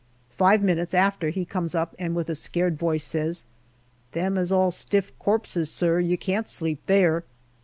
Five 0.31 0.63
minutes 0.63 0.95
after 0.95 1.29
he 1.29 1.45
comes 1.45 1.75
up, 1.75 1.93
and 1.99 2.15
with 2.15 2.27
a 2.27 2.33
scared 2.33 2.75
voice 2.75 3.03
says," 3.03 3.43
Them 4.13 4.35
is 4.35 4.51
all 4.51 4.71
stiff 4.71 5.15
corpses, 5.19 5.69
sir; 5.71 5.99
you 5.99 6.17
can't 6.17 6.49
sleep 6.49 6.81
there." 6.87 7.23